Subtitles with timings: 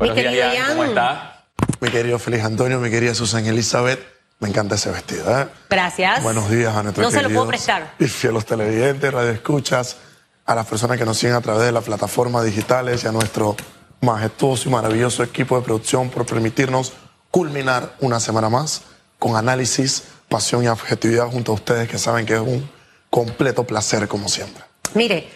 [0.00, 0.68] Buenos Mi días.
[0.70, 1.44] ¿Cómo está?
[1.78, 4.00] Mi querido Feliz Antonio, mi querida Susan Elizabeth,
[4.38, 5.42] me encanta ese vestido.
[5.42, 5.46] ¿eh?
[5.68, 6.22] Gracias.
[6.22, 7.94] Buenos días a nuestros No se lo queridos puedo prestar.
[7.98, 9.98] Y fieles televidentes, radioescuchas,
[10.46, 13.56] a las personas que nos siguen a través de las plataformas digitales y a nuestro
[14.00, 16.94] majestuoso y maravilloso equipo de producción por permitirnos
[17.30, 18.80] culminar una semana más
[19.18, 22.70] con análisis, pasión y objetividad junto a ustedes que saben que es un
[23.10, 24.64] completo placer como siempre.
[24.94, 25.28] Mire,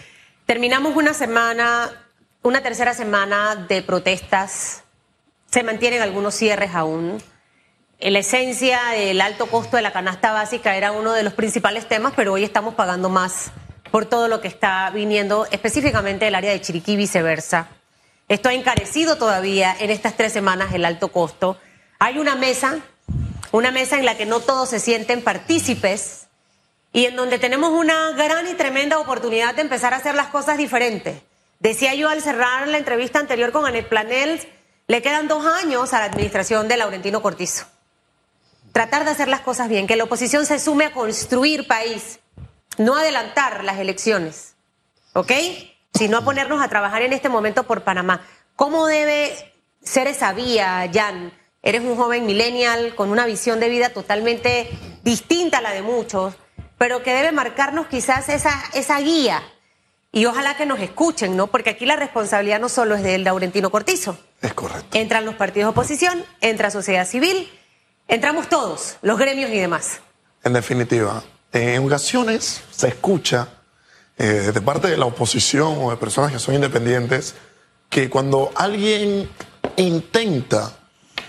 [0.47, 2.04] terminamos una semana,
[2.45, 4.83] una tercera semana de protestas.
[5.51, 7.23] Se mantienen algunos cierres aún.
[7.99, 11.89] En la esencia, el alto costo de la canasta básica era uno de los principales
[11.89, 13.51] temas, pero hoy estamos pagando más
[13.91, 17.69] por todo lo que está viniendo, específicamente del área de Chiriquí y viceversa.
[18.29, 21.57] Esto ha encarecido todavía en estas tres semanas el alto costo.
[21.99, 22.81] Hay una mesa,
[23.53, 26.27] una mesa en la que no todos se sienten partícipes
[26.93, 30.59] y en donde tenemos una gran y tremenda oportunidad de empezar a hacer las cosas
[30.59, 31.23] diferentes.
[31.61, 34.41] Decía yo al cerrar la entrevista anterior con Anet Planel,
[34.87, 37.65] le quedan dos años a la administración de Laurentino Cortizo.
[38.73, 42.21] Tratar de hacer las cosas bien, que la oposición se sume a construir país,
[42.77, 44.57] no adelantar las elecciones,
[45.15, 45.33] ¿ok?
[45.95, 48.27] Sino a ponernos a trabajar en este momento por Panamá.
[48.57, 51.33] ¿Cómo debe ser esa vía, Jan?
[51.63, 54.69] Eres un joven millennial con una visión de vida totalmente
[55.03, 56.35] distinta a la de muchos,
[56.77, 59.43] pero que debe marcarnos quizás esa, esa guía.
[60.15, 61.49] Y ojalá que nos escuchen, ¿no?
[61.49, 64.17] Porque aquí la responsabilidad no solo es del Laurentino Cortizo.
[64.41, 64.97] Es correcto.
[64.97, 67.51] Entran los partidos de oposición, entra sociedad civil,
[68.07, 70.01] entramos todos, los gremios y demás.
[70.45, 73.49] En definitiva, en ocasiones se escucha
[74.17, 77.35] eh, de parte de la oposición o de personas que son independientes
[77.91, 79.29] que cuando alguien
[79.75, 80.77] intenta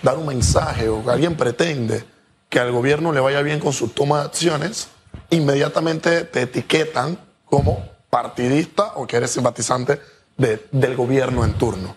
[0.00, 2.04] dar un mensaje o que alguien pretende
[2.48, 4.86] que al gobierno le vaya bien con su toma de acciones,
[5.30, 10.00] inmediatamente te etiquetan como partidista o que eres simpatizante
[10.38, 11.94] de- del gobierno en turno.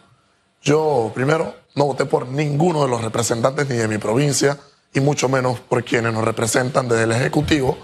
[0.61, 4.57] Yo, primero, no voté por ninguno de los representantes ni de mi provincia,
[4.93, 7.77] y mucho menos por quienes nos representan desde el Ejecutivo,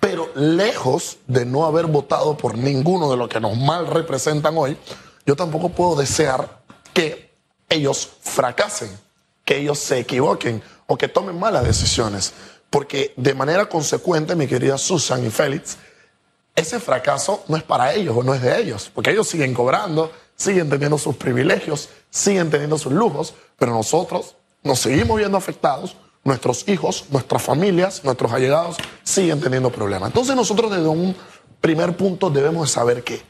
[0.00, 4.78] pero lejos de no haber votado por ninguno de los que nos mal representan hoy,
[5.26, 6.62] yo tampoco puedo desear
[6.94, 7.34] que
[7.68, 8.88] ellos fracasen,
[9.44, 12.32] que ellos se equivoquen o que tomen malas decisiones,
[12.70, 15.76] porque de manera consecuente, mi querida Susan y Félix,
[16.54, 20.12] ese fracaso no es para ellos o no es de ellos, porque ellos siguen cobrando,
[20.36, 26.66] siguen teniendo sus privilegios, siguen teniendo sus lujos, pero nosotros nos seguimos viendo afectados, nuestros
[26.68, 30.08] hijos, nuestras familias, nuestros allegados siguen teniendo problemas.
[30.08, 31.14] Entonces nosotros desde un
[31.60, 33.22] primer punto debemos saber que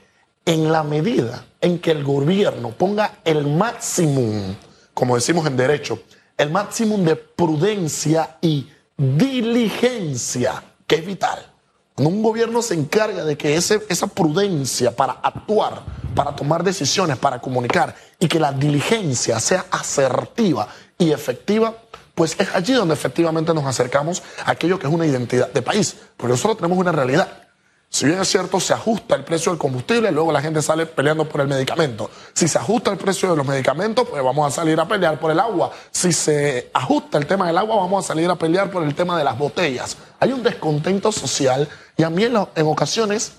[0.45, 4.55] en la medida en que el gobierno ponga el máximo,
[4.93, 6.01] como decimos en derecho,
[6.37, 11.54] el máximo de prudencia y diligencia, que es vital.
[11.94, 15.82] Cuando un gobierno se encarga de que esa prudencia para actuar,
[16.16, 20.66] para tomar decisiones, para comunicar y que la diligencia sea asertiva
[20.99, 21.72] y efectiva,
[22.16, 25.97] pues es allí donde efectivamente nos acercamos a aquello que es una identidad de país.
[26.16, 27.44] Porque nosotros tenemos una realidad.
[27.88, 31.28] Si bien es cierto, se ajusta el precio del combustible, luego la gente sale peleando
[31.28, 32.11] por el medicamento.
[32.32, 35.31] Si se ajusta el precio de los medicamentos, pues vamos a salir a pelear por
[35.31, 35.71] el agua.
[35.93, 39.16] Si se ajusta el tema del agua, vamos a salir a pelear por el tema
[39.16, 39.97] de las botellas.
[40.19, 43.32] Hay un descontento social y a mí en, en ocasiones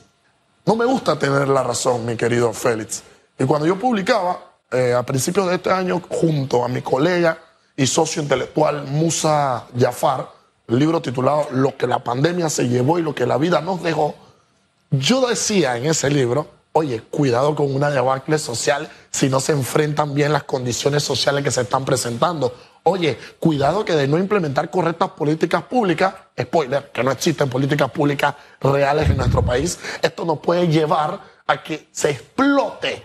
[0.65, 3.03] no me gusta tener la razón, mi querido Félix.
[3.37, 4.39] Y cuando yo publicaba
[4.71, 7.37] eh, a principios de este año, junto a mi colega
[7.75, 10.29] y socio intelectual Musa Jafar,
[10.67, 13.83] el libro titulado Lo que la pandemia se llevó y lo que la vida nos
[13.83, 14.15] dejó,
[14.89, 20.13] yo decía en ese libro, oye, cuidado con una debacle social si no se enfrentan
[20.13, 22.55] bien las condiciones sociales que se están presentando.
[22.87, 28.35] Oye, cuidado que de no implementar correctas políticas públicas, spoiler, que no existen políticas públicas
[28.61, 33.03] reales en nuestro país, esto nos puede llevar a que se explote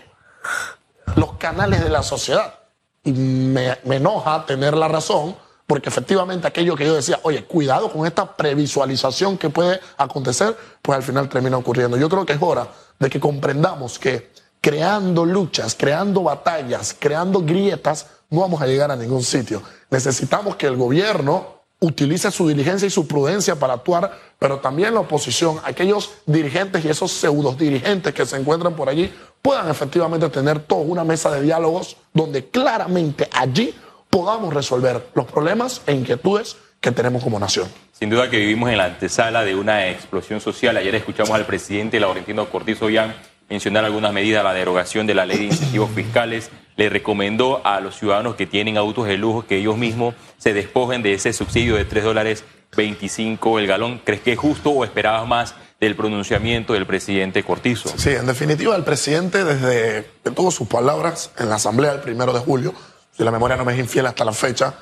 [1.15, 2.59] los canales de la sociedad.
[3.03, 7.91] Y me, me enoja tener la razón, porque efectivamente aquello que yo decía, oye, cuidado
[7.91, 11.97] con esta previsualización que puede acontecer, pues al final termina ocurriendo.
[11.97, 12.67] Yo creo que es hora
[12.99, 14.29] de que comprendamos que
[14.61, 19.61] creando luchas, creando batallas, creando grietas, no vamos a llegar a ningún sitio.
[19.91, 25.01] Necesitamos que el gobierno utilice su diligencia y su prudencia para actuar, pero también la
[25.01, 29.11] oposición, aquellos dirigentes y esos pseudos dirigentes que se encuentran por allí,
[29.41, 33.75] puedan efectivamente tener toda una mesa de diálogos donde claramente allí
[34.09, 37.67] podamos resolver los problemas e inquietudes que tenemos como nación.
[37.91, 40.77] Sin duda que vivimos en la antesala de una explosión social.
[40.77, 43.13] Ayer escuchamos al presidente Laurentino Cortizo Ollán
[43.49, 46.49] mencionar algunas medidas, la derogación de la ley de incentivos fiscales.
[46.75, 51.03] Le recomendó a los ciudadanos que tienen autos de lujo que ellos mismos se despojen
[51.03, 52.43] de ese subsidio de 3 dólares
[52.75, 54.01] 25 el galón.
[54.03, 57.89] ¿Crees que es justo o esperabas más del pronunciamiento del presidente Cortizo?
[57.97, 62.33] Sí, en definitiva, el presidente, desde que tuvo sus palabras en la Asamblea el primero
[62.33, 62.73] de julio,
[63.15, 64.73] si la memoria no me es infiel hasta la fecha,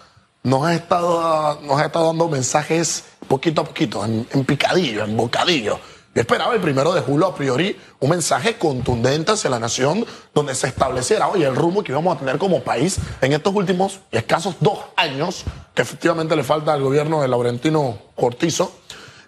[0.44, 5.80] nos ha estado, nos ha estado dando mensajes poquito a poquito, en picadillo, en bocadillo.
[6.20, 10.68] Esperaba el primero de julio a priori un mensaje contundente hacia la nación donde se
[10.68, 14.80] estableciera, oye, el rumbo que íbamos a tener como país en estos últimos escasos dos
[14.98, 18.70] años que efectivamente le falta al gobierno de Laurentino Cortizo.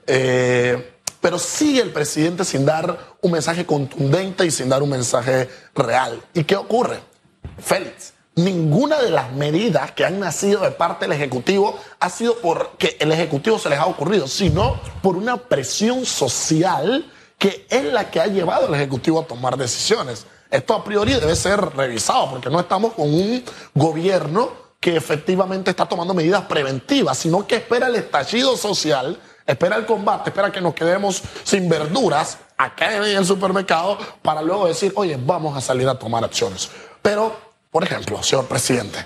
[0.05, 5.47] Eh, pero sigue el presidente sin dar un mensaje contundente y sin dar un mensaje
[5.73, 6.21] real.
[6.33, 6.99] ¿Y qué ocurre?
[7.57, 12.97] Félix, ninguna de las medidas que han nacido de parte del Ejecutivo ha sido porque
[12.99, 18.19] el Ejecutivo se les ha ocurrido, sino por una presión social que es la que
[18.19, 20.25] ha llevado al Ejecutivo a tomar decisiones.
[20.49, 23.43] Esto a priori debe ser revisado porque no estamos con un
[23.73, 24.49] gobierno
[24.79, 30.29] que efectivamente está tomando medidas preventivas, sino que espera el estallido social, espera el combate,
[30.29, 35.55] espera que nos quedemos sin verduras acá en el supermercado para luego decir, oye, vamos
[35.55, 36.69] a salir a tomar acciones.
[37.01, 39.05] Pero por ejemplo, señor presidente,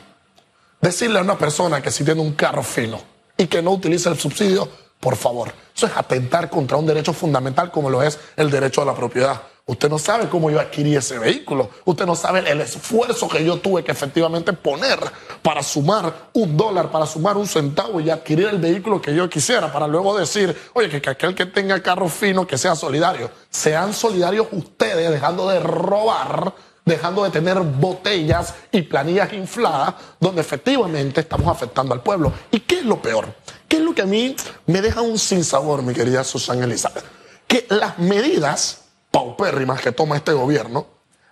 [0.81, 2.99] decirle a una persona que si tiene un carro fino
[3.37, 4.67] y que no utiliza el subsidio,
[4.99, 8.85] por favor, eso es atentar contra un derecho fundamental como lo es el derecho a
[8.85, 9.41] la propiedad.
[9.67, 11.71] Usted no sabe cómo yo adquirí ese vehículo.
[11.85, 14.99] Usted no sabe el esfuerzo que yo tuve que efectivamente poner
[15.41, 19.73] para sumar un dólar, para sumar un centavo y adquirir el vehículo que yo quisiera,
[19.73, 23.31] para luego decir, oye, que, que aquel que tenga carro fino, que sea solidario.
[23.49, 26.53] Sean solidarios ustedes, dejando de robar
[26.85, 32.31] dejando de tener botellas y planillas infladas donde efectivamente estamos afectando al pueblo.
[32.51, 33.33] ¿Y qué es lo peor?
[33.67, 34.35] ¿Qué es lo que a mí
[34.67, 37.03] me deja un sinsabor, mi querida Susana Elizabeth?
[37.47, 40.85] Que las medidas paupérrimas que toma este gobierno,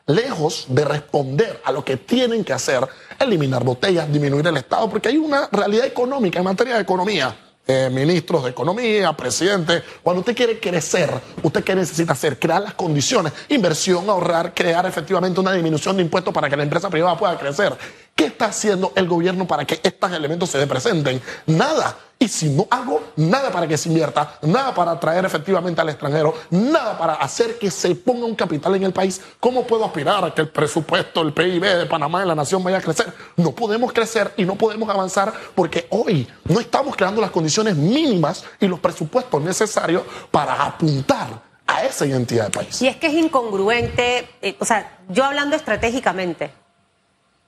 [0.08, 2.88] lejos de responder a lo que tienen que hacer,
[3.20, 7.90] eliminar botellas, disminuir el Estado, porque hay una realidad económica en materia de economía eh,
[7.90, 9.84] ministros de economía, presidente.
[10.02, 11.10] Cuando usted quiere crecer,
[11.42, 12.38] usted qué necesita hacer?
[12.38, 16.90] Crear las condiciones, inversión, ahorrar, crear efectivamente una disminución de impuestos para que la empresa
[16.90, 17.74] privada pueda crecer.
[18.16, 21.22] ¿Qué está haciendo el gobierno para que estos elementos se presenten?
[21.48, 21.98] Nada.
[22.20, 26.34] Y si no hago nada para que se invierta, nada para atraer efectivamente al extranjero,
[26.52, 30.34] nada para hacer que se ponga un capital en el país, ¿cómo puedo aspirar a
[30.34, 33.12] que el presupuesto, el PIB de Panamá y la nación vaya a crecer?
[33.36, 38.46] No podemos crecer y no podemos avanzar porque hoy no estamos creando las condiciones mínimas
[38.60, 42.82] y los presupuestos necesarios para apuntar a esa identidad de país.
[42.82, 46.52] Y es que es incongruente, eh, o sea, yo hablando estratégicamente,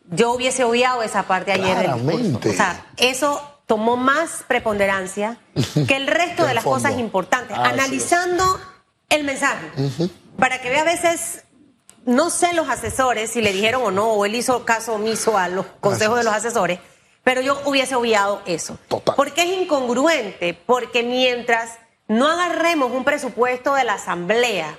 [0.09, 2.49] yo hubiese obviado esa parte ayer del discurso.
[2.49, 5.37] O sea, eso tomó más preponderancia
[5.87, 8.43] que el resto de las cosas importantes, analizando
[9.09, 9.71] el mensaje.
[10.37, 11.43] Para que vea a veces,
[12.05, 15.47] no sé los asesores si le dijeron o no, o él hizo caso omiso a
[15.47, 16.79] los consejos de los asesores,
[17.23, 18.77] pero yo hubiese obviado eso.
[18.87, 19.15] Total.
[19.15, 24.77] Porque es incongruente, porque mientras no agarremos un presupuesto de la Asamblea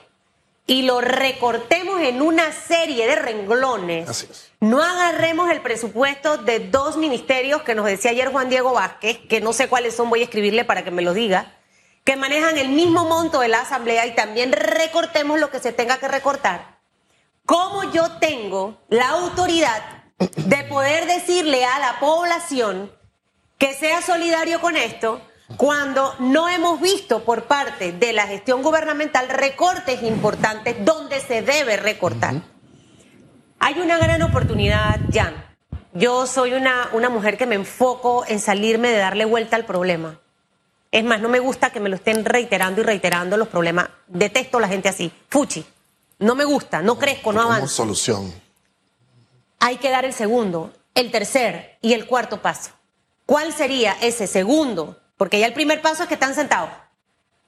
[0.67, 4.51] y lo recortemos en una serie de renglones, Así es.
[4.61, 9.41] no agarremos el presupuesto de dos ministerios que nos decía ayer Juan Diego Vázquez, que
[9.41, 11.55] no sé cuáles son, voy a escribirle para que me lo diga,
[12.05, 15.99] que manejan el mismo monto de la Asamblea y también recortemos lo que se tenga
[15.99, 16.77] que recortar.
[17.45, 19.83] ¿Cómo yo tengo la autoridad
[20.19, 22.91] de poder decirle a la población
[23.59, 25.21] que sea solidario con esto
[25.56, 31.76] cuando no hemos visto por parte de la gestión gubernamental recortes importantes donde se debe
[31.76, 32.43] recortar?
[33.58, 35.34] Hay una gran oportunidad, Jan.
[35.93, 40.19] Yo soy una, una mujer que me enfoco en salirme de darle vuelta al problema.
[40.93, 43.88] Es más, no me gusta que me lo estén reiterando y reiterando los problemas.
[44.06, 45.10] Detesto a la gente así.
[45.29, 45.65] Fuchi.
[46.19, 47.74] No me gusta, no crezco, no Como avanzo.
[47.74, 48.32] solución.
[49.60, 52.70] Hay que dar el segundo, el tercer y el cuarto paso.
[53.26, 54.98] ¿Cuál sería ese segundo?
[55.17, 56.70] Porque ya el primer paso es que están sentados.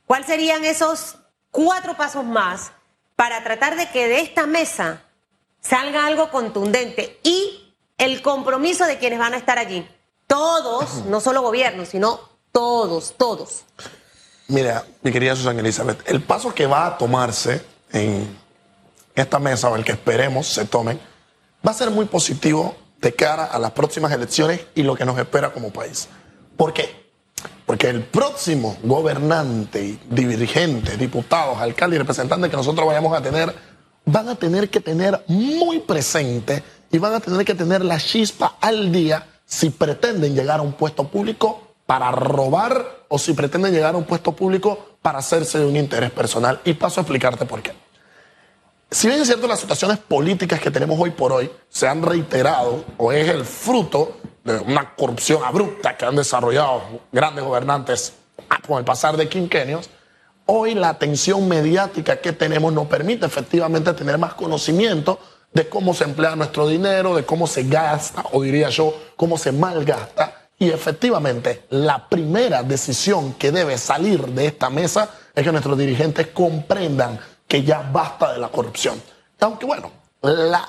[0.07, 1.17] ¿Cuáles serían esos
[1.51, 2.73] cuatro pasos más
[3.15, 5.03] para tratar de que de esta mesa
[5.61, 9.87] salga algo contundente y el compromiso de quienes van a estar allí?
[10.27, 12.21] Todos, no solo gobiernos, sino
[12.53, 13.65] todos, todos.
[14.49, 18.39] Mira, mi querida Susana Elizabeth, el paso que va a tomarse en
[19.15, 20.99] esta mesa o el que esperemos se tomen
[21.67, 25.19] va a ser muy positivo de cara a las próximas elecciones y lo que nos
[25.19, 26.09] espera como país.
[26.57, 27.08] ¿Por qué?
[27.69, 33.55] Porque el próximo gobernante, dirigente, diputados, alcaldes y representantes que nosotros vayamos a tener
[34.07, 38.57] van a tener que tener muy presente y van a tener que tener la chispa
[38.63, 43.95] al día si pretenden llegar a un puesto público para robar o si pretenden llegar
[43.95, 46.63] a un puesto público para hacerse de un interés personal.
[46.65, 47.73] Y paso a explicarte por qué.
[48.91, 52.87] Si bien es cierto, las situaciones políticas que tenemos hoy por hoy se han reiterado
[52.97, 54.17] o es el fruto
[54.67, 58.15] una corrupción abrupta que han desarrollado grandes gobernantes
[58.67, 59.91] con el pasar de quinquenios,
[60.47, 65.19] hoy la atención mediática que tenemos nos permite efectivamente tener más conocimiento
[65.53, 69.53] de cómo se emplea nuestro dinero, de cómo se gasta, o diría yo, cómo se
[69.53, 70.49] malgasta.
[70.59, 76.29] Y efectivamente, la primera decisión que debe salir de esta mesa es que nuestros dirigentes
[76.29, 79.01] comprendan que ya basta de la corrupción.
[79.41, 80.67] Aunque bueno, la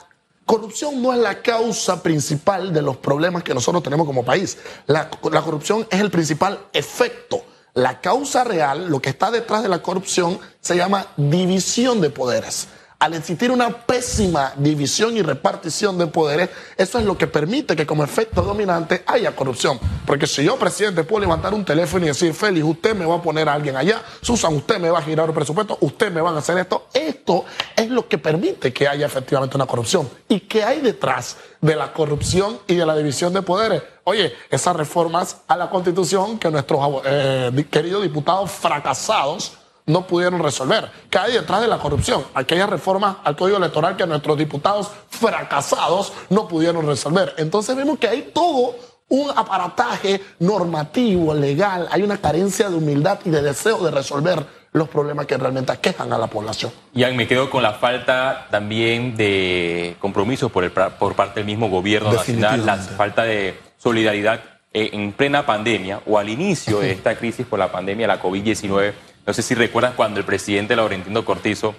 [0.49, 4.57] corrupción no es la causa principal de los problemas que nosotros tenemos como país.
[4.87, 7.43] La, la corrupción es el principal efecto.
[7.75, 12.67] La causa real, lo que está detrás de la corrupción, se llama división de poderes
[12.99, 17.85] al existir una pésima división y repartición de poderes, eso es lo que permite que
[17.85, 19.79] como efecto dominante haya corrupción.
[20.05, 23.21] Porque si yo, presidente, puedo levantar un teléfono y decir, Félix, usted me va a
[23.21, 26.31] poner a alguien allá, Susan, usted me va a girar el presupuesto, usted me va
[26.31, 30.09] a hacer esto, esto es lo que permite que haya efectivamente una corrupción.
[30.27, 33.81] ¿Y qué hay detrás de la corrupción y de la división de poderes?
[34.03, 39.58] Oye, esas reformas a la Constitución que nuestros eh, queridos diputados fracasados
[39.89, 40.89] no pudieron resolver.
[41.09, 42.23] ¿Qué hay detrás de la corrupción?
[42.35, 47.33] Aquellas reformas al código electoral que nuestros diputados fracasados no pudieron resolver.
[47.37, 48.75] Entonces vemos que hay todo
[49.09, 54.87] un aparataje normativo, legal, hay una carencia de humildad y de deseo de resolver los
[54.87, 56.71] problemas que realmente aquejan a la población.
[56.93, 61.67] Y me quedo con la falta también de compromisos por, el, por parte del mismo
[61.67, 64.41] gobierno nacional, la falta de solidaridad
[64.71, 68.93] eh, en plena pandemia o al inicio de esta crisis por la pandemia, la COVID-19
[69.25, 71.75] no sé si recuerdan cuando el presidente Laurentino Cortizo,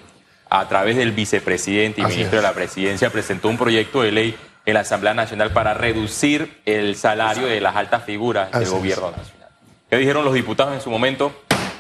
[0.49, 4.75] a través del vicepresidente y ministro de la presidencia, presentó un proyecto de ley en
[4.75, 9.49] la Asamblea Nacional para reducir el salario de las altas figuras del gobierno nacional.
[9.89, 11.33] ¿Qué dijeron los diputados en su momento?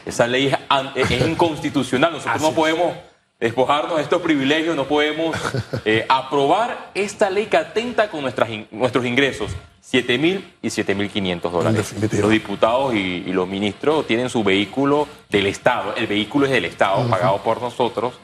[0.06, 0.52] Esa ley
[0.94, 2.12] es, inconstitucional.
[2.12, 2.96] Nosotros no podemos
[3.38, 5.36] despojarnos de estos privilegios, no podemos
[5.84, 9.52] eh, aprobar esta ley que atenta con nuestras, nuestros ingresos.
[9.90, 11.94] 7 mil y 7 mil 500 dólares.
[12.12, 15.94] Los diputados y, los ministros tienen su vehículo del Estado.
[15.96, 18.14] El vehículo es del Estado, pagado por nosotros,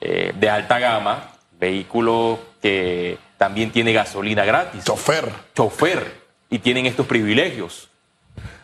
[0.00, 4.84] eh, de alta gama, vehículo que también tiene gasolina gratis.
[4.84, 5.32] Chofer.
[5.54, 6.22] Chofer.
[6.50, 7.88] Y tienen estos privilegios.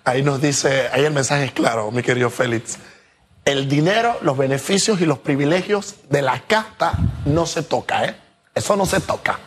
[0.05, 2.79] Ahí nos dice, ahí el mensaje es claro, mi querido Félix
[3.45, 6.93] el dinero, los beneficios y los privilegios de la casta
[7.25, 8.17] no se toca, ¿eh?
[8.55, 9.39] Eso no se toca.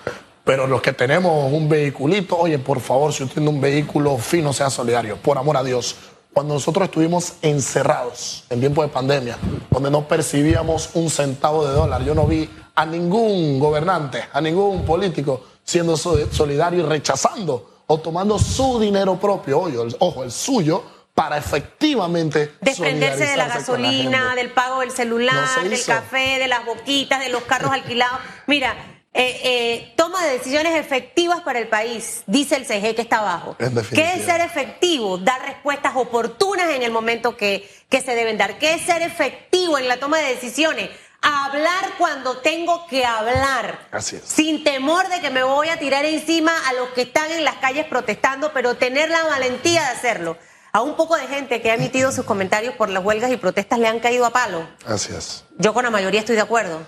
[0.43, 4.51] Pero los que tenemos un vehiculito, oye, por favor, si usted tiene un vehículo fino,
[4.51, 5.95] sea solidario, por amor a Dios.
[6.33, 9.37] Cuando nosotros estuvimos encerrados en tiempo de pandemia,
[9.69, 14.83] donde no percibíamos un centavo de dólar, yo no vi a ningún gobernante, a ningún
[14.83, 19.63] político siendo solidario y rechazando o tomando su dinero propio,
[19.99, 20.83] ojo, el suyo,
[21.13, 27.19] para efectivamente desprenderse de la gasolina, del pago del celular, del café, de las boquitas,
[27.19, 28.19] de los carros alquilados.
[28.47, 28.75] Mira,
[29.15, 33.55] eh, eh, toma de decisiones efectivas para el país, dice el CG que está abajo.
[33.93, 35.19] ¿Qué es ser efectivo?
[35.19, 38.57] Dar respuestas oportunas en el momento que, que se deben dar.
[38.57, 40.89] ¿Qué es ser efectivo en la toma de decisiones?
[41.21, 43.87] Hablar cuando tengo que hablar.
[43.91, 44.23] Así es.
[44.23, 47.55] Sin temor de que me voy a tirar encima a los que están en las
[47.57, 50.37] calles protestando, pero tener la valentía de hacerlo.
[50.71, 53.77] A un poco de gente que ha emitido sus comentarios por las huelgas y protestas
[53.77, 54.67] le han caído a palo.
[54.87, 55.45] Así es.
[55.59, 56.81] Yo con la mayoría estoy de acuerdo.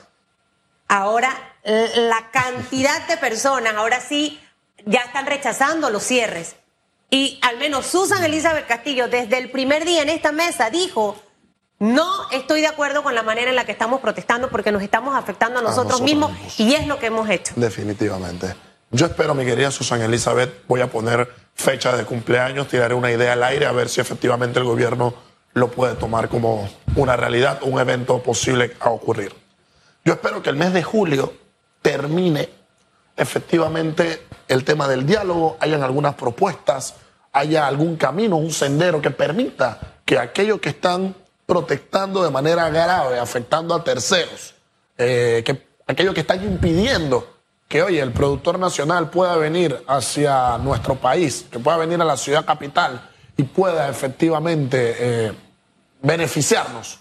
[0.87, 4.39] Ahora, la cantidad de personas, ahora sí,
[4.85, 6.55] ya están rechazando los cierres.
[7.09, 11.15] Y al menos Susan Elizabeth Castillo, desde el primer día en esta mesa, dijo,
[11.79, 15.15] no estoy de acuerdo con la manera en la que estamos protestando porque nos estamos
[15.15, 17.53] afectando a nosotros, mismos, y es lo que hemos hecho.
[17.55, 18.55] Definitivamente.
[18.91, 23.33] Yo espero, mi querida Susan Elizabeth, voy a poner fecha de cumpleaños, tiraré una idea
[23.33, 25.13] al aire a ver si efectivamente el gobierno
[25.53, 29.33] lo puede tomar como una realidad, un evento posible a ocurrir.
[30.03, 31.33] Yo espero que el mes de julio
[31.85, 32.49] termine
[33.15, 36.95] efectivamente el tema del diálogo, hayan algunas propuestas,
[37.31, 41.13] haya algún camino, un sendero que permita que aquellos que están
[41.45, 44.55] protestando de manera grave, afectando a terceros,
[44.97, 47.35] eh, que aquellos que están impidiendo
[47.67, 52.17] que, oye, el productor nacional pueda venir hacia nuestro país, que pueda venir a la
[52.17, 55.33] ciudad capital y pueda efectivamente eh,
[56.01, 56.97] beneficiarnos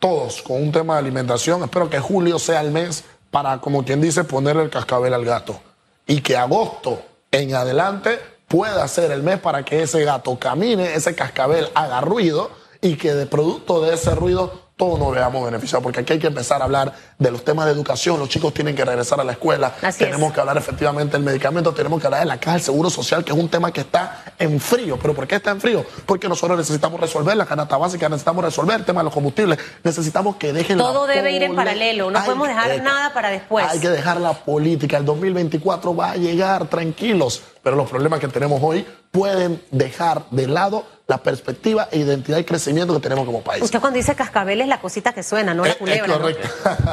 [0.00, 1.62] todos con un tema de alimentación.
[1.62, 5.60] Espero que julio sea el mes para, como quien dice, poner el cascabel al gato.
[6.06, 8.18] Y que agosto en adelante
[8.48, 13.14] pueda ser el mes para que ese gato camine, ese cascabel haga ruido y que
[13.14, 16.66] de producto de ese ruido todos nos veamos beneficiados, porque aquí hay que empezar a
[16.66, 20.34] hablar de los temas de educación, los chicos tienen que regresar a la escuela, tenemos
[20.34, 23.32] que hablar efectivamente del medicamento, tenemos que hablar de la caja del seguro social, que
[23.32, 24.98] es un tema que está en frío.
[25.00, 25.82] ¿Pero por qué está en frío?
[26.04, 30.36] Porque nosotros necesitamos resolver la canasta básica, necesitamos resolver el tema de los combustibles, necesitamos
[30.36, 33.64] que dejen Todo debe ir en paralelo, no podemos dejar nada para después.
[33.66, 38.28] Hay que dejar la política, el 2024 va a llegar, tranquilos pero los problemas que
[38.28, 43.42] tenemos hoy pueden dejar de lado la perspectiva e identidad y crecimiento que tenemos como
[43.42, 43.60] país.
[43.60, 46.06] Usted cuando dice cascabel es la cosita que suena, no la Es- es culebra.
[46.06, 46.20] ¿no?
[46.20, 46.48] correcto.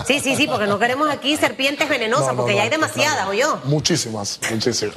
[0.08, 2.70] Sí, sí, sí, porque no queremos aquí serpientes venenosas, No, no, porque ya no, hay
[2.72, 3.62] demasiadas, ¿o yo?
[3.65, 4.96] Muchísimas, muchísimas.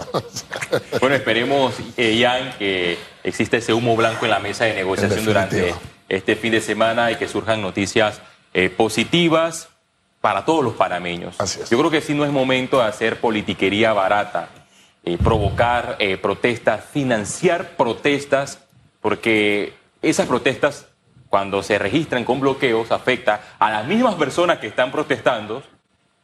[0.99, 5.75] Bueno, esperemos, eh, Jan, que exista ese humo blanco en la mesa de negociación durante
[6.09, 8.23] este fin de semana y que surjan noticias
[8.55, 9.69] eh, positivas
[10.23, 11.35] para todos los panameños.
[11.39, 11.69] Así es.
[11.69, 14.49] Yo creo que sí no es momento de hacer politiquería barata,
[15.09, 18.59] eh, provocar eh, protestas, financiar protestas,
[19.01, 19.73] porque
[20.03, 20.89] esas protestas,
[21.29, 25.63] cuando se registran con bloqueos, afecta a las mismas personas que están protestando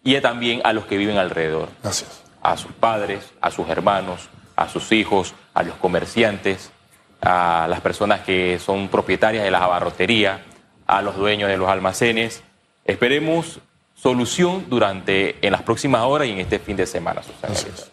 [0.02, 2.24] y también a los que viven alrededor Gracias.
[2.42, 6.72] a sus padres, a sus hermanos, a sus hijos, a los comerciantes,
[7.20, 10.40] a las personas que son propietarias de las abarroterías,
[10.88, 12.42] a los dueños de los almacenes.
[12.84, 13.60] Esperemos
[13.94, 17.54] solución durante en las próximas horas y en este fin de semana, Susana.
[17.54, 17.91] Es.